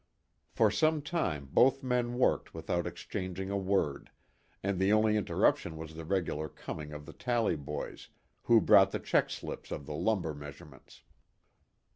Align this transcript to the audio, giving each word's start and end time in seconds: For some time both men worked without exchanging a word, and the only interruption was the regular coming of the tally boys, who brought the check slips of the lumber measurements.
For 0.49 0.71
some 0.71 1.03
time 1.03 1.45
both 1.51 1.83
men 1.83 2.17
worked 2.17 2.55
without 2.55 2.87
exchanging 2.87 3.51
a 3.51 3.55
word, 3.55 4.09
and 4.63 4.79
the 4.79 4.91
only 4.91 5.15
interruption 5.15 5.77
was 5.77 5.93
the 5.93 6.05
regular 6.05 6.49
coming 6.49 6.91
of 6.91 7.05
the 7.05 7.13
tally 7.13 7.55
boys, 7.55 8.07
who 8.45 8.61
brought 8.61 8.89
the 8.89 8.99
check 8.99 9.29
slips 9.29 9.69
of 9.69 9.85
the 9.85 9.93
lumber 9.93 10.33
measurements. 10.33 11.03